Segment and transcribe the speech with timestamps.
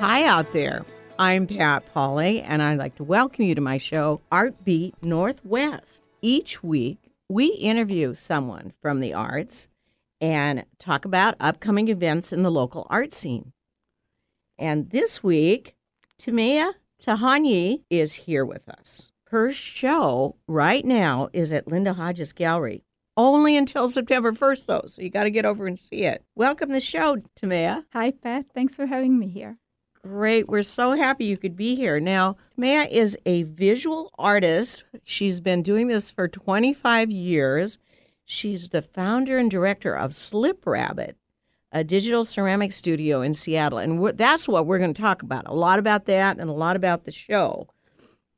[0.00, 0.84] Hi out there.
[1.18, 6.02] I'm Pat Pauley, and I'd like to welcome you to my show, Art Beat Northwest.
[6.20, 9.68] Each week, we interview someone from the arts
[10.20, 13.52] and talk about upcoming events in the local art scene.
[14.58, 15.74] And this week,
[16.20, 16.72] Timea
[17.02, 19.12] Tihanyi is here with us.
[19.28, 22.84] Her show right now is at Linda Hodges Gallery.
[23.16, 26.24] Only until September 1st, though, so you got to get over and see it.
[26.34, 27.84] Welcome to the show, Timea.
[27.92, 28.46] Hi, Pat.
[28.52, 29.58] Thanks for having me here.
[30.04, 30.50] Great.
[30.50, 31.98] We're so happy you could be here.
[31.98, 34.84] Now, Timea is a visual artist.
[35.02, 37.78] She's been doing this for 25 years.
[38.26, 41.16] She's the founder and director of Slip Rabbit,
[41.72, 43.78] a digital ceramic studio in Seattle.
[43.78, 46.76] And that's what we're going to talk about a lot about that and a lot
[46.76, 47.66] about the show.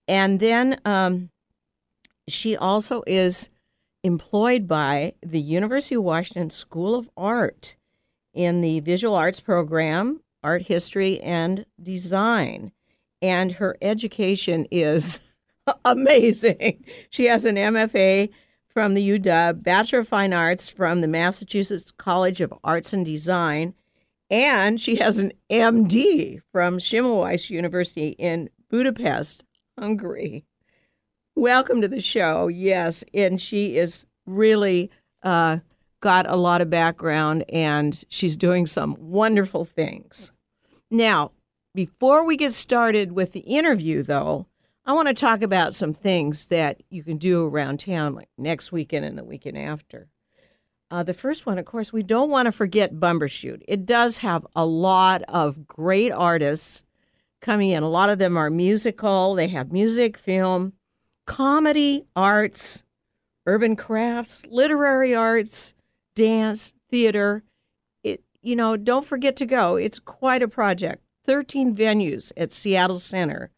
[0.07, 1.31] And then um,
[2.29, 3.51] she also is
[4.05, 7.75] employed by the University of Washington School of Art
[8.33, 12.71] in the visual arts program art history and design.
[13.21, 15.19] And her education is
[15.85, 16.85] amazing.
[17.11, 18.31] She has an MFA
[18.69, 23.75] from the UW, Bachelor of Fine Arts from the Massachusetts College of Arts and Design,
[24.31, 29.43] and she has an MD from Semmelweis University in Budapest,
[29.77, 30.45] Hungary.
[31.35, 32.47] Welcome to the show.
[32.47, 34.91] Yes, and she is really
[35.25, 35.59] uh,
[36.01, 40.31] got a lot of background and she's doing some wonderful things.
[40.91, 41.33] Now,
[41.75, 44.47] before we get started with the interview, though,
[44.85, 48.71] I want to talk about some things that you can do around town like next
[48.71, 50.09] weekend and the weekend after.
[50.89, 53.63] Uh, the first one, of course, we don't want to forget Bumbershoot.
[53.67, 56.85] It does have a lot of great artists
[57.41, 57.83] coming in.
[57.83, 60.75] A lot of them are musical, they have music, film,
[61.27, 62.85] comedy, arts,
[63.45, 65.75] urban crafts, literary arts,
[66.15, 67.43] dance, theater
[68.47, 69.75] you know, don't forget to go.
[69.75, 71.03] It's quite a project.
[71.25, 73.51] 13 venues at Seattle Center.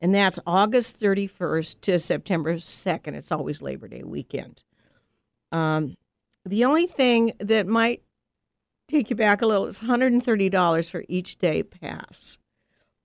[0.00, 3.14] And that's August 31st to September 2nd.
[3.14, 4.64] It's always Labor Day weekend.
[5.52, 5.96] Um,
[6.44, 8.02] the only thing that might
[8.88, 12.38] take you back a little is $130 for each day pass.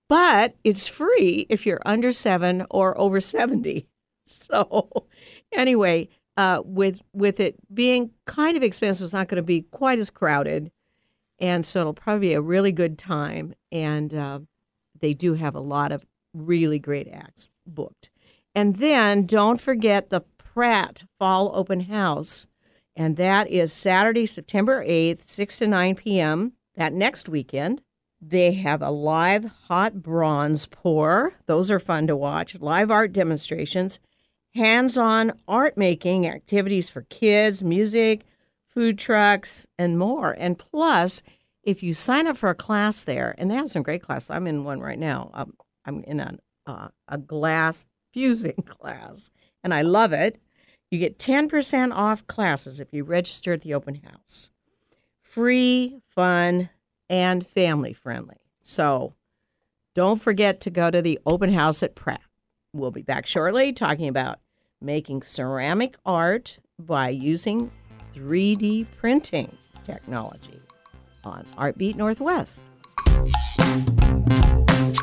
[0.08, 3.86] But it's free if you're under seven or over 70.
[4.30, 5.06] So,
[5.52, 9.98] anyway, uh, with with it being kind of expensive, it's not going to be quite
[9.98, 10.70] as crowded.
[11.38, 13.54] And so it'll probably be a really good time.
[13.70, 14.40] And uh,
[14.98, 16.04] they do have a lot of
[16.34, 18.10] really great acts booked.
[18.54, 22.46] And then don't forget the Pratt Fall Open House.
[22.96, 26.54] And that is Saturday, September 8th, 6 to 9 p.m.
[26.74, 27.82] That next weekend.
[28.20, 31.34] They have a live hot bronze pour.
[31.46, 32.58] Those are fun to watch.
[32.58, 34.00] Live art demonstrations,
[34.54, 38.22] hands on art making activities for kids, music,
[38.68, 40.36] food trucks, and more.
[40.38, 41.22] And plus,
[41.62, 44.30] if you sign up for a class there, and they have some great classes.
[44.30, 45.30] I'm in one right now.
[45.34, 49.30] I'm, I'm in a, uh, a glass fusing class,
[49.64, 50.40] and I love it.
[50.90, 54.50] You get 10% off classes if you register at the open house.
[55.22, 56.70] Free, fun,
[57.10, 58.36] and family friendly.
[58.62, 59.14] So
[59.94, 62.22] don't forget to go to the open house at Pratt.
[62.72, 64.38] We'll be back shortly talking about
[64.80, 67.72] making ceramic art by using
[68.18, 70.60] 3D printing technology
[71.22, 72.62] on Artbeat Northwest.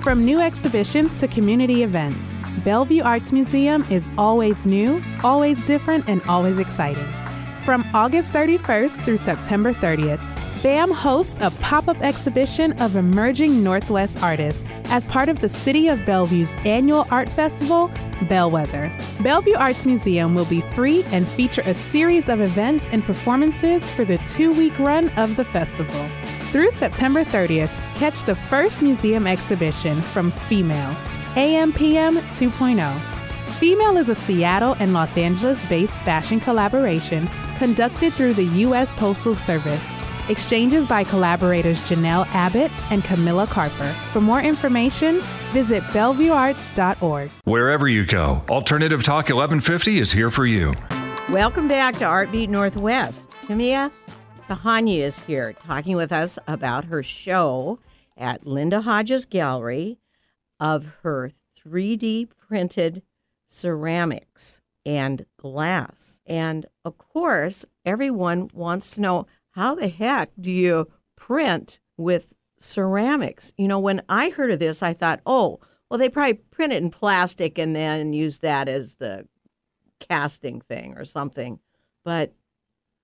[0.03, 2.33] From new exhibitions to community events,
[2.63, 7.07] Bellevue Arts Museum is always new, always different, and always exciting.
[7.61, 10.34] From August 31st through September 30th,
[10.65, 15.89] BAM hosts a pop up exhibition of emerging Northwest artists as part of the City
[15.89, 17.91] of Bellevue's annual art festival,
[18.23, 18.91] Bellwether.
[19.21, 24.05] Bellevue Arts Museum will be free and feature a series of events and performances for
[24.05, 26.09] the two week run of the festival.
[26.51, 30.95] Through September 30th, catch the first museum exhibition from Female,
[31.35, 32.99] AMPM 2.0.
[33.59, 38.91] Female is a Seattle and Los Angeles based fashion collaboration conducted through the U.S.
[38.93, 39.94] Postal Service
[40.27, 43.87] Exchanges by collaborators Janelle Abbott and Camilla Carper.
[44.11, 45.21] For more information,
[45.53, 47.29] visit BellevueArts.org.
[47.43, 50.73] Wherever you go, Alternative Talk 1150 is here for you.
[51.29, 53.29] Welcome back to Artbeat Northwest.
[53.43, 53.91] Timea
[54.47, 57.79] Tihanyi is here talking with us about her show
[58.17, 59.99] at Linda Hodges Gallery
[60.59, 61.29] of her
[61.63, 63.03] 3D printed
[63.47, 66.19] ceramics and glass.
[66.25, 73.53] And of course, everyone wants to know how the heck do you print with ceramics?
[73.57, 75.59] You know, when I heard of this, I thought, oh,
[75.89, 79.27] well, they probably print it in plastic and then use that as the
[79.99, 81.59] casting thing or something.
[82.03, 82.33] But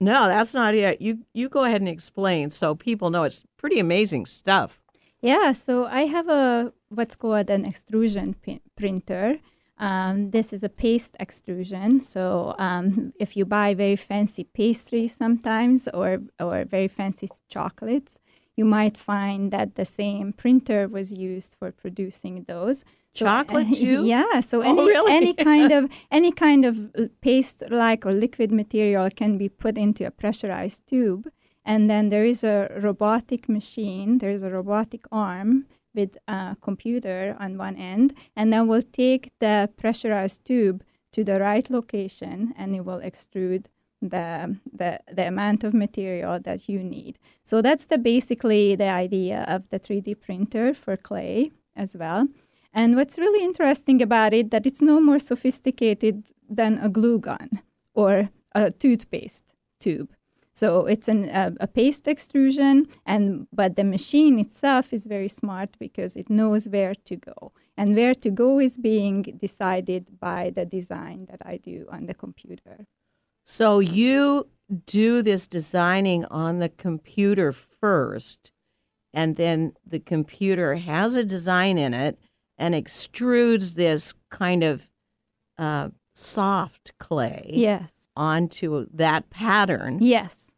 [0.01, 0.99] no, that's not it.
[0.99, 4.81] You you go ahead and explain so people know it's pretty amazing stuff.
[5.21, 8.35] Yeah, so I have a what's called an extrusion
[8.75, 9.39] printer.
[9.81, 12.01] Um, this is a paste extrusion.
[12.01, 18.19] So um, if you buy very fancy pastry sometimes or or very fancy chocolates,
[18.55, 22.85] you might find that the same printer was used for producing those.
[23.15, 24.05] So, Chocolate too?
[24.05, 24.39] yeah.
[24.41, 25.11] So Oh, any really?
[25.19, 26.75] any kind of any kind of
[27.21, 31.27] paste like or liquid material can be put into a pressurized tube,
[31.65, 34.19] and then there is a robotic machine.
[34.19, 39.31] There is a robotic arm with a computer on one end, and then we'll take
[39.39, 40.83] the pressurized tube
[41.13, 43.65] to the right location, and it will extrude
[44.01, 47.19] the the the amount of material that you need.
[47.43, 52.27] So that's the basically the idea of the 3D printer for clay as well.
[52.73, 57.49] And what's really interesting about it that it's no more sophisticated than a glue gun
[57.93, 60.13] or a toothpaste tube.
[60.61, 65.69] So it's an, a, a paste extrusion, and but the machine itself is very smart
[65.79, 70.63] because it knows where to go, and where to go is being decided by the
[70.63, 72.85] design that I do on the computer.
[73.43, 74.49] So you
[74.85, 78.51] do this designing on the computer first,
[79.11, 82.19] and then the computer has a design in it
[82.59, 84.91] and extrudes this kind of
[85.57, 90.50] uh, soft clay Yes, onto that pattern yes.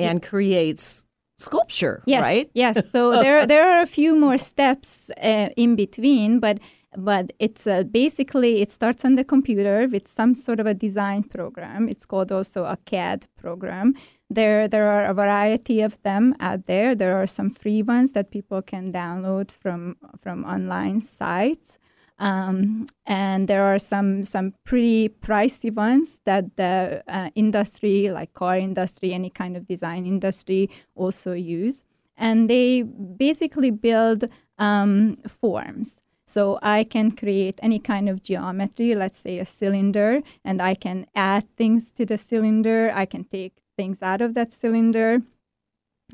[0.00, 1.04] And creates
[1.38, 2.50] sculpture, Yes, right?
[2.54, 2.76] yes.
[2.92, 6.58] So there, there are a few more steps uh, in between, but
[6.98, 11.22] but it's uh, basically it starts on the computer with some sort of a design
[11.22, 11.88] program.
[11.88, 13.94] It's called also a CAD program.
[14.28, 16.96] There, there are a variety of them out there.
[16.96, 21.78] There are some free ones that people can download from from online sites.
[22.20, 28.58] Um, and there are some some pretty pricey ones that the uh, industry, like car
[28.58, 31.82] industry, any kind of design industry, also use.
[32.16, 34.28] And they basically build
[34.58, 36.02] um, forms.
[36.26, 41.06] So I can create any kind of geometry, let's say a cylinder, and I can
[41.14, 42.92] add things to the cylinder.
[42.94, 45.22] I can take things out of that cylinder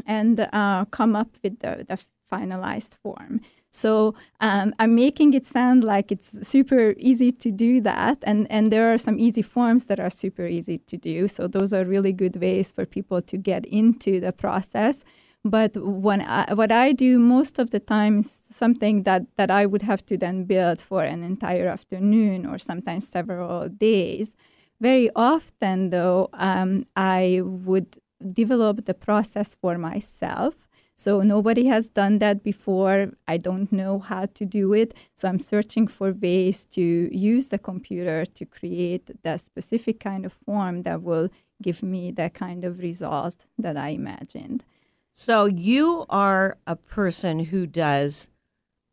[0.06, 3.40] and uh, come up with the, the finalized form.
[3.76, 8.72] So um, I'm making it sound like it's super easy to do that, and and
[8.72, 11.28] there are some easy forms that are super easy to do.
[11.28, 15.04] So those are really good ways for people to get into the process.
[15.44, 19.66] But when I, what I do most of the time is something that that I
[19.66, 24.34] would have to then build for an entire afternoon or sometimes several days.
[24.80, 30.54] Very often, though, um, I would develop the process for myself.
[30.98, 33.12] So nobody has done that before.
[33.28, 34.94] I don't know how to do it.
[35.14, 36.82] So I'm searching for ways to
[37.14, 41.28] use the computer to create that specific kind of form that will
[41.62, 44.64] give me that kind of result that I imagined.
[45.12, 48.28] So you are a person who does,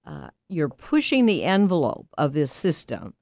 [0.05, 3.13] uh, you're pushing the envelope of this system,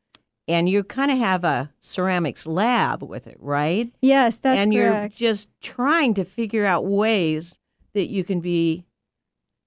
[0.47, 3.91] and you kind of have a ceramics lab with it, right?
[4.01, 5.15] Yes, that's and you're correct.
[5.15, 7.59] just trying to figure out ways
[7.93, 8.85] that you can be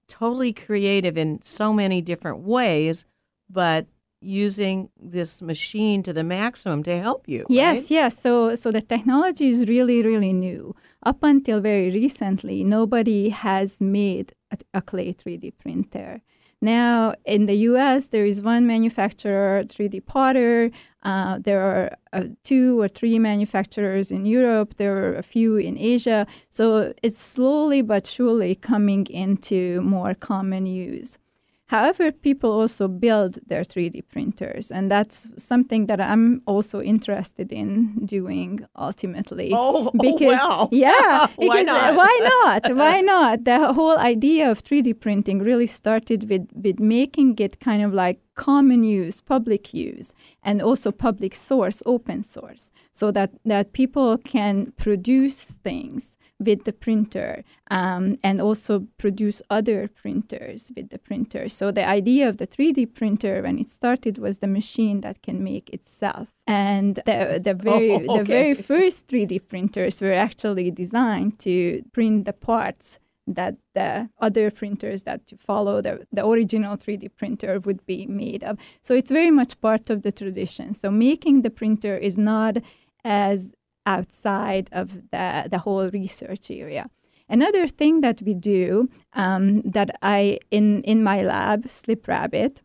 [0.07, 3.05] totally creative in so many different ways,
[3.49, 3.87] but
[4.21, 7.45] using this machine to the maximum to help you.
[7.49, 7.91] Yes, right?
[7.91, 8.19] yes.
[8.19, 10.75] So, so the technology is really, really new.
[11.03, 16.21] Up until very recently, nobody has made a, a clay 3D printer.
[16.65, 20.71] Now, in the US, there is one manufacturer, 3D Potter.
[21.03, 24.77] Uh, there are uh, two or three manufacturers in Europe.
[24.77, 26.25] There are a few in Asia.
[26.49, 31.19] So it's slowly but surely coming into more common use.
[31.67, 38.05] However, people also build their 3D printers, and that's something that I'm also interested in
[38.05, 39.49] doing ultimately.
[39.51, 40.69] Oh, oh, because well.
[40.71, 41.95] yeah, Why because, uh, not?
[41.95, 42.75] why not?
[42.75, 43.45] Why not?
[43.45, 48.19] The whole idea of 3D printing really started with with making it kind of like
[48.35, 54.71] common use, public use, and also public source, open source, so that that people can
[54.77, 61.47] produce things with the printer um, and also produce other printers with the printer.
[61.47, 65.43] So the idea of the 3D printer when it started was the machine that can
[65.43, 66.27] make itself.
[66.45, 72.25] And the, the very Oh, the very first 3D printers were actually designed to print
[72.25, 78.05] the parts that the other printers that follow the, the original 3D printer would be
[78.05, 78.59] made of.
[78.81, 80.73] So it's very much part of the tradition.
[80.73, 82.57] So making the printer is not
[83.03, 83.53] as
[83.85, 86.89] outside of the, the whole research area.
[87.27, 92.61] Another thing that we do um, that I in in my lab, Slip Rabbit,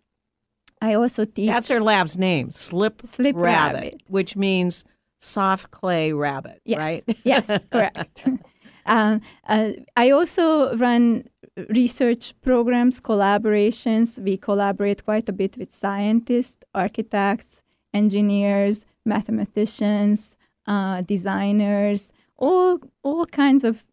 [0.83, 1.49] I also teach.
[1.49, 4.03] That's our lab's name, Slip, Slip Rabbit, Rabbit.
[4.09, 4.85] which means
[5.19, 7.19] soft clay rabbit, yes, right?
[7.25, 8.27] yes, correct.
[8.87, 11.25] Um, uh, I also run
[11.69, 14.19] research programs, collaborations.
[14.19, 17.63] We collaborate quite a bit with scientists, architects,
[17.93, 20.37] engineers, mathematicians,
[20.71, 23.85] uh, designers, all all kinds of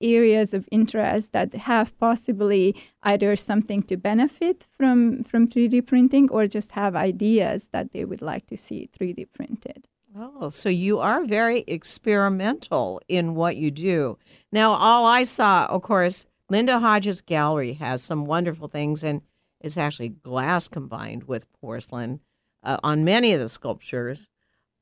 [0.00, 6.46] areas of interest that have possibly either something to benefit from from 3D printing or
[6.46, 9.88] just have ideas that they would like to see 3D printed.
[10.14, 14.18] Oh, so you are very experimental in what you do.
[14.52, 19.22] Now, all I saw, of course, Linda Hodges Gallery has some wonderful things, and
[19.60, 22.20] it's actually glass combined with porcelain
[22.62, 24.28] uh, on many of the sculptures.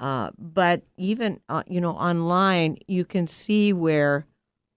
[0.00, 4.26] Uh, but even uh, you know online, you can see where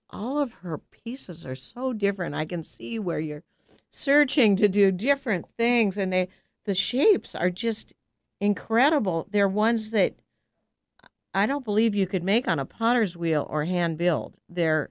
[0.10, 2.36] all of her pieces are so different.
[2.36, 3.44] I can see where you're
[3.90, 6.28] searching to do different things, and they
[6.66, 7.94] the shapes are just
[8.42, 9.28] incredible.
[9.32, 10.16] They're ones that
[11.34, 14.36] I don't believe you could make on a potter's wheel or hand build.
[14.50, 14.90] They're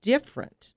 [0.00, 0.74] different.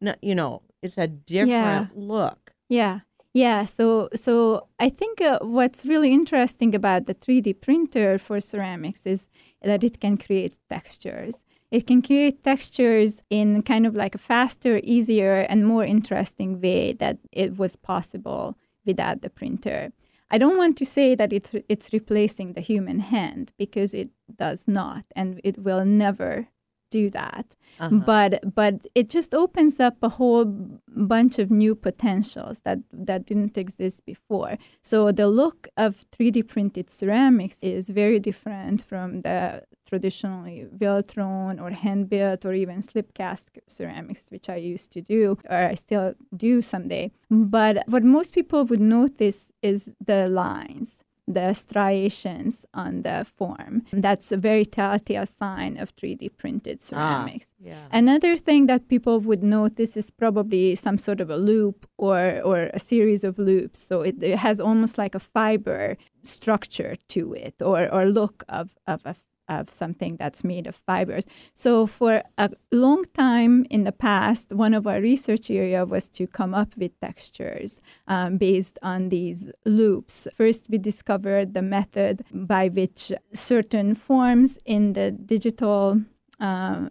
[0.00, 1.86] No, you know, it's a different Yeah.
[1.94, 2.52] look.
[2.68, 3.00] Yeah.
[3.34, 9.06] Yeah, so so I think uh, what's really interesting about the 3D printer for ceramics
[9.06, 9.28] is
[9.62, 11.44] that it can create textures.
[11.70, 16.94] It can create textures in kind of like a faster, easier, and more interesting way
[16.94, 18.56] that it was possible
[18.86, 19.92] without the printer.
[20.30, 24.66] I don't want to say that it's it's replacing the human hand because it does
[24.66, 26.48] not, and it will never
[26.90, 27.54] do that.
[27.80, 27.96] Uh-huh.
[27.96, 30.44] But but it just opens up a whole
[30.88, 34.56] bunch of new potentials that that didn't exist before.
[34.82, 41.58] So the look of 3D printed ceramics is very different from the traditionally wheel thrown
[41.58, 45.74] or hand built or even slip cast ceramics, which I used to do or I
[45.74, 47.12] still do someday.
[47.30, 53.82] But what most people would notice is the lines the striations on the form.
[53.92, 57.48] That's a very telltale sign of 3D printed ah, ceramics.
[57.60, 57.86] yeah.
[57.92, 62.70] Another thing that people would notice is probably some sort of a loop or, or
[62.72, 63.78] a series of loops.
[63.78, 68.76] So it, it has almost like a fiber structure to it or, or look of,
[68.86, 69.14] of a
[69.48, 71.26] of something that's made of fibers.
[71.54, 76.26] So for a long time in the past, one of our research area was to
[76.26, 80.28] come up with textures um, based on these loops.
[80.32, 86.02] First, we discovered the method by which certain forms in the digital
[86.40, 86.88] uh,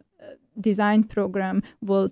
[0.60, 2.10] design program will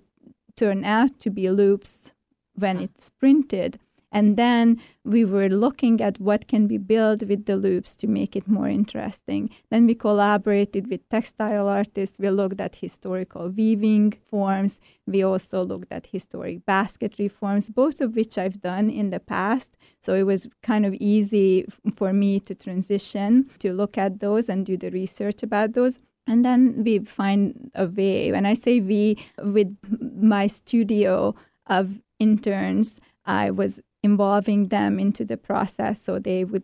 [0.56, 2.14] turn out to be loops
[2.54, 3.80] when it's printed.
[4.16, 8.34] And then we were looking at what can be built with the loops to make
[8.38, 9.50] it more interesting.
[9.70, 12.18] Then we collaborated with textile artists.
[12.18, 14.80] We looked at historical weaving forms.
[15.06, 19.76] We also looked at historic basketry forms, both of which I've done in the past.
[20.00, 24.48] So it was kind of easy f- for me to transition to look at those
[24.48, 26.00] and do the research about those.
[26.26, 28.32] And then we find a way.
[28.32, 31.36] When I say we, with my studio
[31.68, 36.64] of interns, I was involving them into the process so they would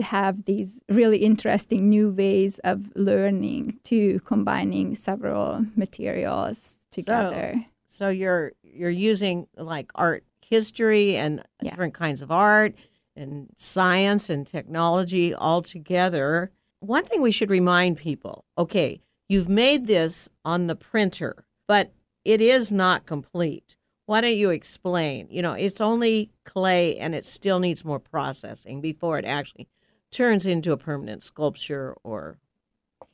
[0.00, 7.66] have these really interesting new ways of learning to combining several materials together.
[7.88, 10.22] So you're you're using like art
[10.54, 11.70] history and Yeah.
[11.70, 12.74] different kinds of art
[13.16, 16.50] and science and technology all together.
[16.80, 21.92] One thing we should remind people, okay, you've made this on the printer, but
[22.24, 23.76] it is not complete.
[24.12, 25.28] Why don't you explain?
[25.30, 29.68] You know, it's only clay and it still needs more processing before it actually
[30.10, 32.36] turns into a permanent sculpture or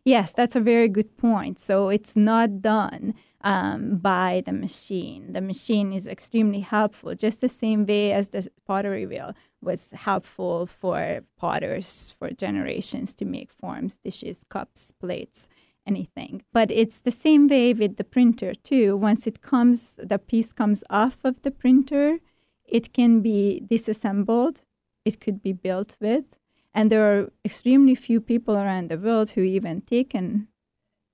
[0.04, 1.60] Yes, that's a very good point.
[1.60, 5.34] So it's not done um, by the machine.
[5.34, 10.66] The machine is extremely helpful, just the same way as the pottery wheel was helpful
[10.66, 15.46] for potters for generations to make forms, dishes, cups, plates,
[15.88, 16.42] anything.
[16.52, 18.96] But it's the same way with the printer too.
[18.96, 22.18] Once it comes, the piece comes off of the printer,
[22.64, 24.60] it can be disassembled.
[25.04, 26.36] It could be built with.
[26.74, 30.48] And there are extremely few people around the world who even taken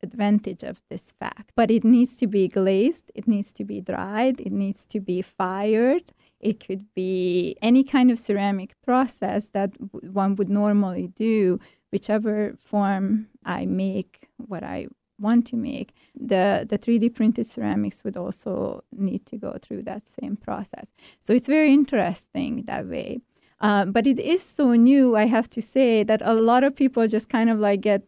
[0.03, 1.53] advantage of this fact.
[1.55, 5.23] But it needs to be glazed, it needs to be dried, it needs to be
[5.23, 6.13] fired.
[6.41, 9.71] It could be any kind of ceramic process that
[10.03, 11.59] one would normally do,
[11.91, 14.89] whichever form I make what I
[15.19, 15.93] want to make.
[16.15, 20.93] The the 3D printed ceramics would also need to go through that same process.
[21.21, 23.21] So it's very interesting that way.
[23.61, 27.07] Uh, but it is so new, I have to say, that a lot of people
[27.07, 28.03] just kind of like get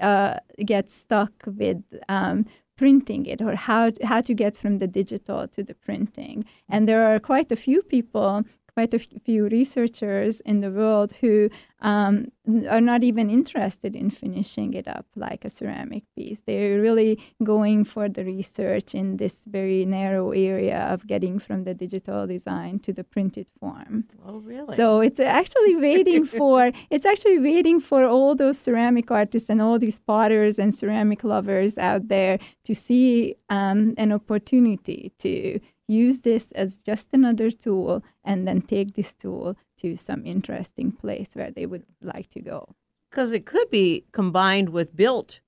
[0.00, 0.34] uh,
[0.64, 2.44] get stuck with um,
[2.76, 6.44] printing it or how how to get from the digital to the printing.
[6.68, 8.44] And there are quite a few people,
[8.80, 12.32] quite a few researchers in the world who um,
[12.68, 16.40] are not even interested in finishing it up like a ceramic piece.
[16.46, 21.74] They're really going for the research in this very narrow area of getting from the
[21.74, 24.04] digital design to the printed form.
[24.26, 24.74] Oh, really?
[24.76, 29.78] So it's actually waiting for it's actually waiting for all those ceramic artists and all
[29.78, 35.60] these potters and ceramic lovers out there to see um, an opportunity to
[35.90, 41.30] use this as just another tool and then take this tool to some interesting place
[41.34, 42.74] where they would like to go.
[43.10, 45.40] Because it could be combined with built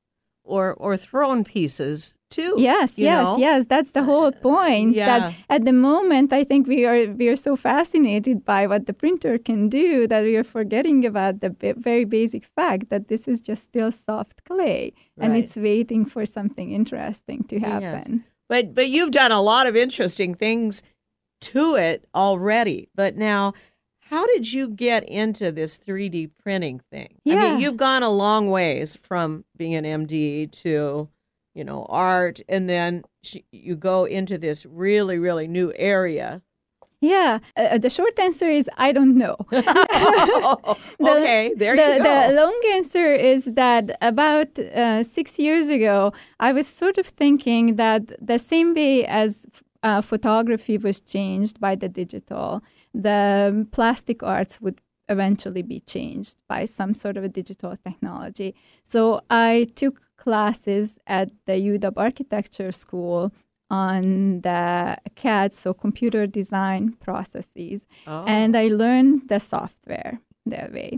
[0.44, 2.54] or or thrown pieces too.
[2.56, 3.38] Yes, yes, know?
[3.38, 3.66] yes.
[3.66, 4.94] That's the whole uh, point.
[4.94, 5.06] yeah.
[5.06, 8.92] That at the moment, I think we are we are so fascinated by what the
[8.92, 13.28] printer can do that we are forgetting about the b- very basic fact that this
[13.28, 18.24] is just still soft clay and it's waiting for something interesting to happen.
[18.52, 20.82] But but you've done a lot of interesting things
[21.40, 22.90] to it already.
[22.94, 23.54] But now
[24.10, 27.16] how did you get into this 3D printing thing?
[27.26, 31.08] I mean, you've gone a long ways from being an MD to,
[31.54, 33.04] you know, art and then
[33.52, 36.42] you go into this really really new area.
[37.02, 39.34] Yeah, uh, the short answer is I don't know.
[39.52, 39.64] okay,
[41.56, 42.28] there the, you go.
[42.28, 47.74] The long answer is that about uh, six years ago, I was sort of thinking
[47.74, 49.46] that the same way as
[49.82, 52.62] uh, photography was changed by the digital,
[52.94, 58.54] the plastic arts would eventually be changed by some sort of a digital technology.
[58.84, 63.32] So I took classes at the UW Architecture School
[63.72, 68.24] on the CAD, so computer design processes Oh.
[68.26, 70.12] and I learned the software
[70.52, 70.90] that way.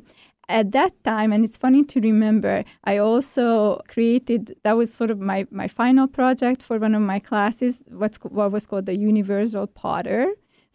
[0.48, 5.18] At that time, and it's funny to remember, I also created that was sort of
[5.18, 9.66] my, my final project for one of my classes, what's what was called the Universal
[9.68, 10.24] Potter.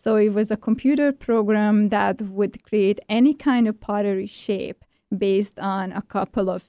[0.04, 4.80] So it was a computer program that would create any kind of pottery shape
[5.26, 6.62] based on a couple of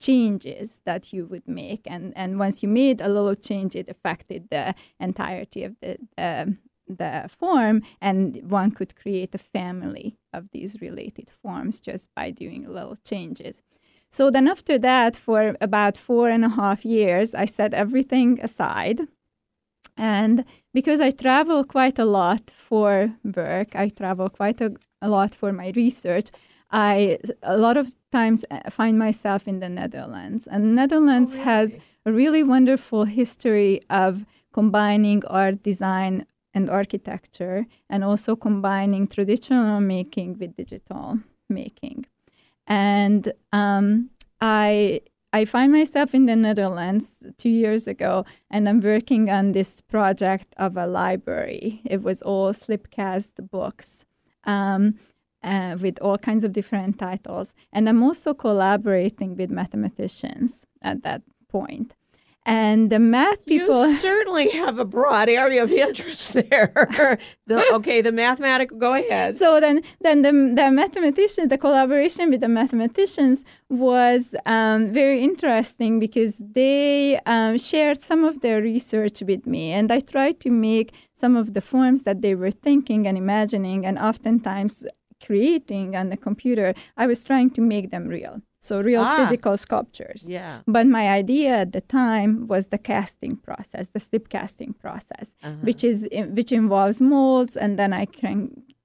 [0.00, 1.82] changes that you would make.
[1.86, 6.58] And and once you made a little change it affected the entirety of the um,
[6.88, 12.68] the form and one could create a family of these related forms just by doing
[12.68, 13.62] little changes.
[14.08, 19.00] So then after that for about four and a half years i set everything aside.
[19.96, 20.44] And
[20.74, 25.52] because i travel quite a lot for work i travel quite a, a lot for
[25.52, 26.28] my research
[26.70, 30.46] i a lot of times uh, find myself in the netherlands.
[30.46, 38.34] And netherlands has a really wonderful history of combining art design and architecture and also
[38.34, 42.06] combining traditional making with digital making.
[42.66, 45.00] And um, i
[45.32, 50.54] I find myself in the Netherlands two years ago, and I'm working on this project
[50.56, 51.82] of a library.
[51.84, 54.06] It was all slipcast books.
[54.44, 54.94] Um,
[55.42, 57.54] uh, with all kinds of different titles.
[57.72, 61.94] And I'm also collaborating with mathematicians at that point.
[62.48, 63.88] And the math people.
[63.88, 67.18] You certainly have a broad area of interest there.
[67.46, 68.78] the, okay, the mathematical.
[68.78, 69.36] Go ahead.
[69.36, 75.98] So then, then the, the mathematicians, the collaboration with the mathematicians was um, very interesting
[75.98, 80.92] because they um, shared some of their research with me, and I tried to make
[81.14, 84.84] some of the forms that they were thinking and imagining, and oftentimes
[85.24, 86.74] creating on the computer.
[86.96, 89.16] I was trying to make them real, so real Ah.
[89.16, 90.26] physical sculptures.
[90.28, 90.60] yeah.
[90.66, 95.82] But my idea at the time was the casting process, the slip casting process, which
[95.84, 98.36] is which involves molds, and then I can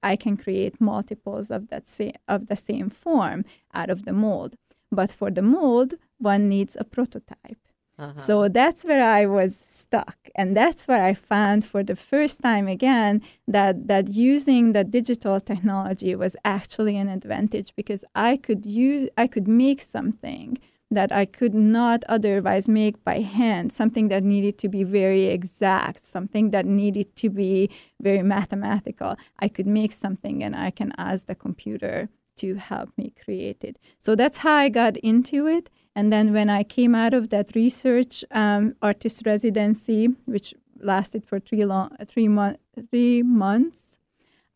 [0.04, 4.56] I can create multiples of that same of the same form out of the mold.
[4.92, 7.60] But for the mold, one needs a prototype.
[8.02, 8.20] Uh-huh.
[8.20, 12.68] So that's where I was stuck, and that's where I found for the first time
[12.68, 19.10] again that that using the digital technology was actually an advantage because I could use
[19.18, 20.58] I could make something
[20.90, 26.04] that I could not otherwise make by hand, something that needed to be very exact,
[26.04, 27.70] something that needed to be
[28.02, 29.16] very mathematical.
[29.40, 32.10] I could make something and I can ask the computer
[32.42, 33.78] to help me create it.
[34.00, 35.70] So that's how I got into it.
[35.96, 41.40] And then when I came out of that research um, artist residency, which lasted for
[41.40, 42.58] three long, three month,
[42.90, 43.98] three months,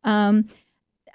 [0.03, 0.47] um,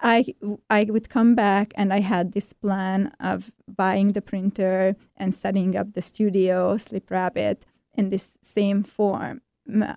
[0.02, 0.24] I
[0.70, 5.76] I would come back and I had this plan of buying the printer and setting
[5.76, 9.42] up the studio Slip Rabbit in this same form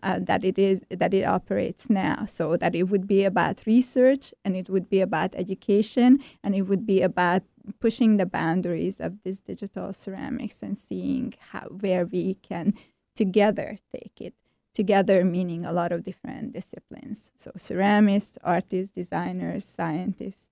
[0.02, 2.26] uh, that it is that it operates now.
[2.26, 6.64] So that it would be about research and it would be about education and it
[6.64, 7.44] would be about
[7.80, 12.74] pushing the boundaries of this digital ceramics and seeing how where we can
[13.16, 14.34] together take it
[14.74, 17.32] together meaning a lot of different disciplines.
[17.36, 20.50] So ceramists, artists, designers, scientists.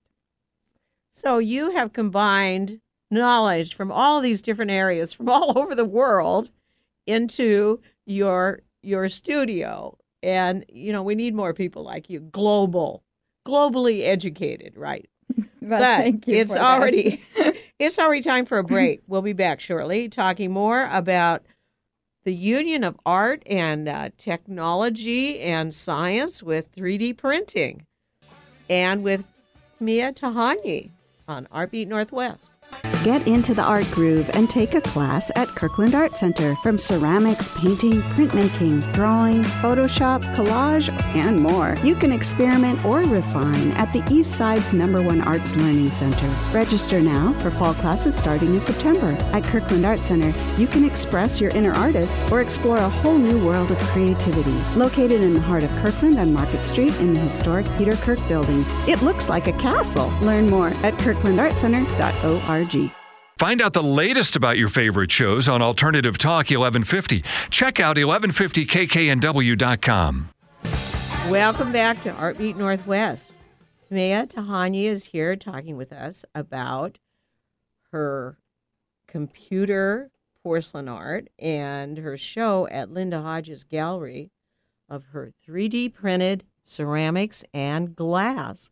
[1.11, 2.79] So you have combined
[3.09, 6.51] knowledge from all these different areas from all over the world
[7.05, 9.97] into your your studio.
[10.23, 13.03] And you know, we need more people like you, global,
[13.45, 15.09] globally educated, right?
[15.61, 17.21] Well, but thank you it's already
[17.79, 19.03] it's already time for a break.
[19.07, 21.43] We'll be back shortly talking more about
[22.23, 27.85] the union of art and uh, technology and science with 3D printing,
[28.69, 29.25] and with
[29.79, 30.89] Timea Tihanyi
[31.27, 32.51] on Artbeat Northwest.
[33.03, 37.49] Get into the art groove and take a class at Kirkland Art Center from ceramics,
[37.59, 41.75] painting, printmaking, drawing, Photoshop, collage, and more.
[41.83, 46.27] You can experiment or refine at the East Side's number one arts learning center.
[46.55, 49.17] Register now for fall classes starting in September.
[49.33, 53.43] At Kirkland Art Center, you can express your inner artist or explore a whole new
[53.43, 54.53] world of creativity.
[54.75, 58.63] Located in the heart of Kirkland on Market Street in the historic Peter Kirk building,
[58.87, 60.13] it looks like a castle.
[60.21, 62.90] Learn more at kirklandartcenter.org.
[63.41, 67.23] Find out the latest about your favorite shows on Alternative Talk 1150.
[67.49, 70.29] Check out 1150kknw.com.
[71.27, 73.33] Welcome back to Artbeat Northwest.
[73.89, 76.99] Timea Tihanyi is here talking with us about
[77.91, 78.37] her
[79.07, 80.11] computer
[80.43, 84.29] porcelain art and her show at Linda Hodges Gallery
[84.87, 88.69] of her 3D printed ceramics and glass.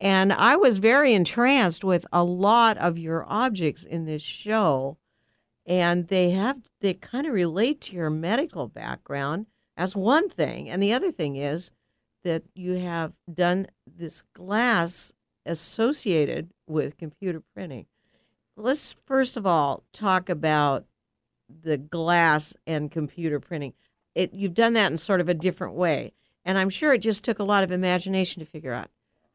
[0.00, 4.98] And I was very entranced with a lot of your objects in this show.
[5.66, 10.68] And they have, they kind of relate to your medical background as one thing.
[10.68, 11.70] And the other thing is
[12.22, 15.12] that you have done this glass
[15.46, 17.86] associated with computer printing.
[18.56, 20.86] Let's first of all talk about
[21.48, 23.74] the glass and computer printing.
[24.14, 26.12] It, you've done that in sort of a different way.
[26.44, 28.90] And I'm sure it just took a lot of imagination to figure out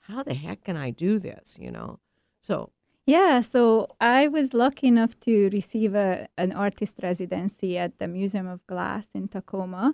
[0.10, 2.00] how the heck can I do this, you know?
[2.42, 2.72] So,
[3.06, 8.48] Yeah, so I was lucky enough to receive a, an artist residency at the Museum
[8.48, 9.94] of Glass in Tacoma.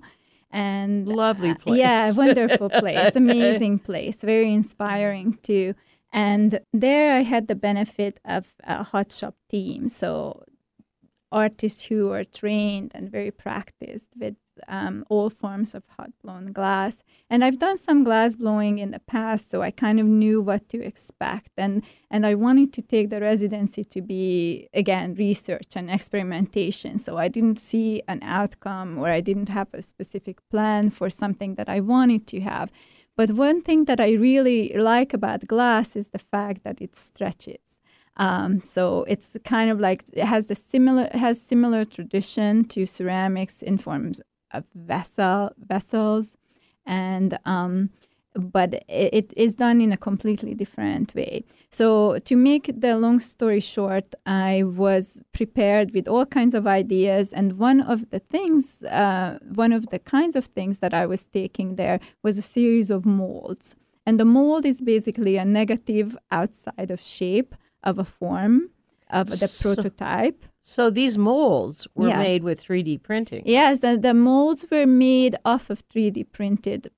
[0.51, 5.75] And Lovely uh, yeah, wonderful place, amazing place, very inspiring too.
[6.13, 9.89] And there I had the benefit of a hot shop team.
[9.89, 10.43] So
[11.35, 14.35] artists who are trained and very practiced with
[14.69, 17.03] um, all forms of hot blown glass.
[17.29, 20.69] And I've done some glass blowing in the past, so I kind of knew what
[20.69, 21.51] to expect.
[21.57, 26.99] And and I wanted to take the residency to be again research and experimentation.
[26.99, 31.55] So I didn't see an outcome or I didn't have a specific plan for something
[31.55, 32.71] that I wanted to have.
[33.17, 37.74] But one thing that I really like about glass is the fact that it stretches.
[38.17, 43.61] Um, so it's kind of like it has the similar has similar tradition to ceramics
[43.61, 46.37] in forms of vessel vessels,
[46.85, 47.89] and um,
[48.35, 51.43] but it, is done in a completely different way.
[51.69, 57.33] So to make the long story short, I was prepared with all kinds of ideas,
[57.33, 61.25] and one of the things, uh, one of the kinds of things that I was
[61.25, 63.75] taking there was a series of molds,
[64.05, 68.69] and the mold is basically a negative outside of shape of a form
[69.09, 70.43] of the So- prototype.
[70.61, 72.17] so these molds were Yes.
[72.27, 73.43] made with 3D printing.
[73.45, 76.89] Yes, the, the molds were made off of 3D printed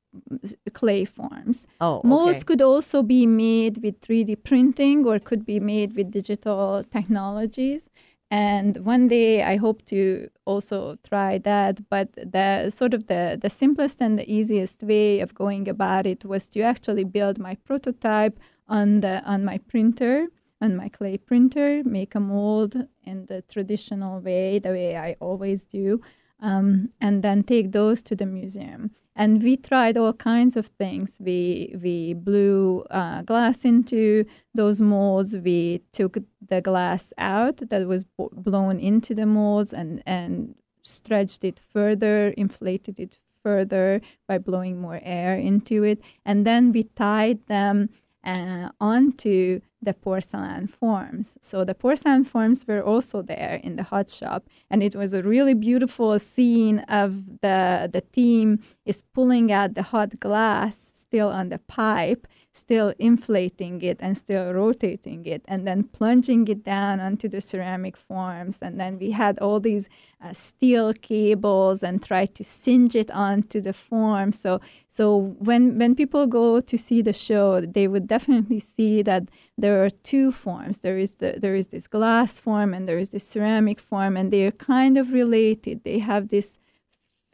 [0.73, 1.67] clay forms.
[1.82, 6.82] Oh, Molds could also be made with 3D printing or could be made with digital
[6.97, 7.89] technologies.
[8.32, 11.88] And one day I hope to also try that.
[11.89, 16.26] But the sort of the, the simplest and the easiest way of going about it
[16.26, 20.28] was to actually build my prototype on the on my printer,
[20.61, 25.63] on my clay printer, make a mold in the traditional way, the way I always
[25.63, 26.01] do,
[26.39, 28.91] um, and then take those to the museum.
[29.15, 31.17] And we tried all kinds of things.
[31.19, 35.35] We we blew uh, glass into those molds.
[35.35, 41.43] We took the glass out that was b- blown into the molds and and stretched
[41.43, 47.45] it further, inflated it further by blowing more air into it, and then we tied
[47.47, 47.89] them
[48.27, 51.37] uh, onto the porcelain forms.
[51.41, 55.23] So the porcelain forms were also there in the hot shop, and it was a
[55.23, 61.49] really beautiful scene of the the team is pulling out the hot glass still on
[61.49, 67.27] the pipe, still inflating it and still rotating it, and then plunging it down onto
[67.29, 68.61] the ceramic forms.
[68.61, 69.87] And then we had all these
[70.23, 74.31] uh, steel cables and tried to singe it onto the form.
[74.31, 79.23] So so when when people go to see the show, they would definitely see that
[79.57, 80.79] there are two forms.
[80.79, 84.31] There is the there is this glass form and there is this ceramic form, and
[84.31, 85.83] they are kind of related.
[85.83, 86.57] They have this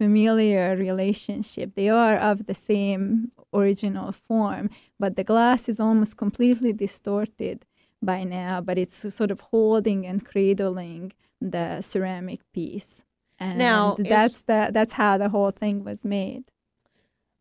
[0.03, 1.67] familiar relationship.
[1.75, 4.65] They are of the same original form,
[4.99, 7.57] but the glass is almost completely distorted
[8.01, 11.13] by now, but it's sort of holding and cradling
[11.53, 12.91] the ceramic piece.
[13.39, 16.43] And Now, is- that's the that's how the whole thing was made.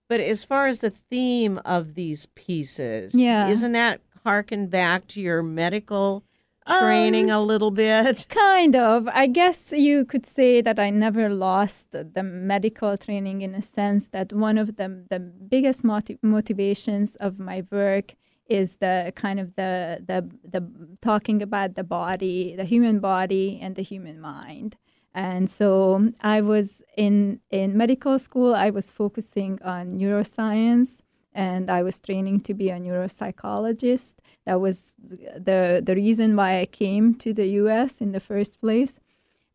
[0.09, 3.49] But as far as the theme of these pieces, Yeah.
[3.55, 6.23] isn't that harken back to your medical
[6.67, 8.27] training Um, a little bit?
[8.49, 9.09] Kind of.
[9.09, 14.09] I guess you could say that I never lost the medical training in a sense
[14.09, 18.15] that one of the the biggest motiv- motivations of my work
[18.49, 20.63] is the kind of the the the
[21.01, 24.77] talking about the body, the human body and the human mind.
[25.15, 31.01] And so I was in in medical school I was focusing on neuroscience
[31.35, 34.15] and I was training to be a neuropsychologist.
[34.47, 38.01] That was the the reason why I came to the U.S.
[38.01, 39.01] in the first place.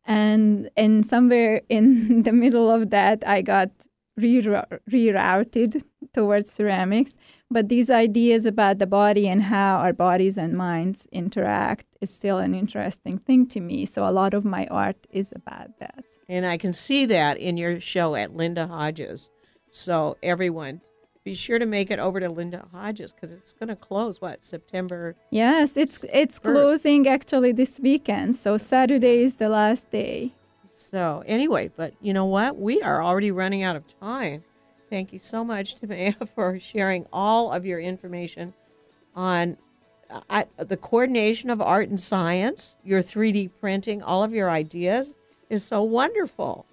[0.04, 3.70] And and somewhere in the middle of that, I got
[4.18, 7.16] rerou- rerouted towards ceramics.
[7.50, 12.38] But these ideas about the body and how our bodies and minds interact is still
[12.38, 13.86] an interesting thing to me.
[13.86, 16.04] So a lot of my art is about that.
[16.28, 19.30] And I can see that in your show at Linda Hodges.
[19.70, 20.82] So everyone,
[21.28, 24.46] be sure to make it over to Linda Hodges because it's going to close what
[24.46, 25.14] September.
[25.30, 26.54] Yes, it's it's First.
[26.54, 28.34] closing actually this weekend.
[28.36, 30.32] So Saturday is the last day.
[30.72, 32.56] So anyway, but you know what?
[32.56, 34.42] We are already running out of time.
[34.88, 38.54] Thank you so much, Timea, for sharing all of your information
[39.14, 39.58] on
[40.08, 45.12] uh, I, the coordination of art and science, your 3D printing, all of your ideas
[45.50, 46.64] is so wonderful.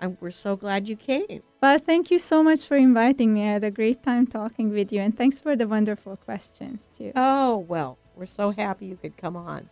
[0.00, 1.42] And we're so glad you came.
[1.64, 3.44] Well, thank you so much for inviting me.
[3.44, 7.10] I had a great time talking with you, and thanks for the wonderful questions too.
[7.16, 9.70] Oh, well, we're so happy you could come on.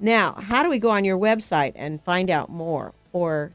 [0.00, 2.92] Now, how do we go on your website and find out more?
[3.12, 3.52] Or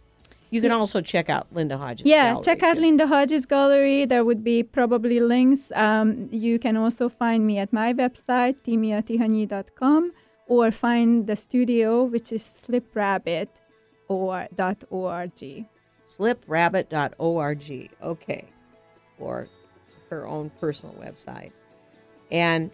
[0.50, 2.08] you can also check out Linda Hodges.
[2.08, 2.84] Yeah, Gallery, check out too.
[2.84, 4.06] Linda Hodges Gallery.
[4.06, 5.70] There would be probably links.
[5.76, 10.14] Um, you can also find me at my website, timeatihanyi.com,
[10.48, 13.50] or find the studio, which is sliprabbit
[14.08, 15.66] or dot .org.
[16.18, 17.90] sliprabbit.org.
[18.02, 18.46] Okay.
[19.20, 19.48] Or
[20.10, 21.52] her own personal website.
[22.32, 22.72] And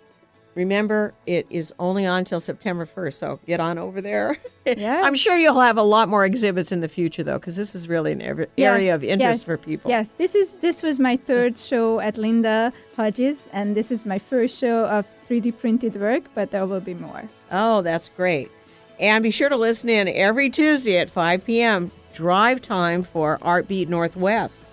[0.55, 3.13] remember, it is only on till September 1st.
[3.13, 4.37] So get on over there.
[4.77, 5.01] Yeah.
[5.03, 7.87] I'm sure you'll have a lot more exhibits in the future, though, because this is
[7.87, 9.89] really an area Yes, of interest yes, for people.
[9.89, 14.19] Yes, this is this was my third show at Linda Hodges, and this is my
[14.19, 17.27] first show of 3D printed work, but there will be more.
[17.51, 18.51] Oh, that's great.
[18.99, 21.89] And be sure to listen in every Tuesday at 5 p.m.
[22.13, 24.63] drive time for Artbeat Northwest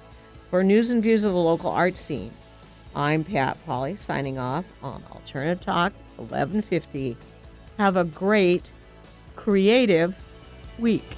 [0.51, 2.33] for news and views of the local art scene.
[2.95, 7.17] I'm Pat Polly signing off on Alternative Talk 1150.
[7.79, 8.71] Have a great
[9.35, 10.17] creative
[10.79, 11.17] week.